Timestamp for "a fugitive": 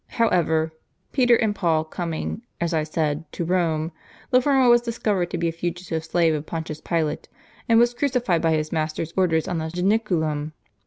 5.47-6.03